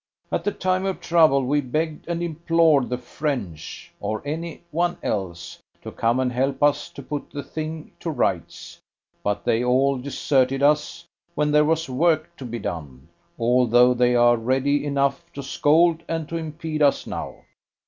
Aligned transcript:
At 0.31 0.43
the 0.43 0.51
time 0.51 0.87
of 0.87 0.99
trouble 0.99 1.45
we 1.45 1.61
begged 1.61 2.07
and 2.07 2.23
implored 2.23 2.89
the 2.89 2.97
French, 2.97 3.93
or 3.99 4.23
any 4.27 4.63
one 4.71 4.97
else, 5.03 5.59
to 5.83 5.91
come 5.91 6.19
and 6.19 6.31
help 6.31 6.63
us 6.63 6.89
to 6.93 7.03
put 7.03 7.29
the 7.29 7.43
thing 7.43 7.91
to 7.99 8.09
rights, 8.09 8.79
but 9.23 9.45
they 9.45 9.63
all 9.63 9.99
deserted 9.99 10.63
us 10.63 11.05
when 11.35 11.51
there 11.51 11.65
was 11.65 11.87
work 11.87 12.35
to 12.37 12.45
be 12.45 12.57
done, 12.57 13.09
although 13.37 13.93
they 13.93 14.15
are 14.15 14.37
ready 14.37 14.83
enough 14.83 15.23
to 15.33 15.43
scold 15.43 16.01
and 16.07 16.27
to 16.29 16.35
impede 16.35 16.81
us 16.81 17.05
now. 17.05 17.35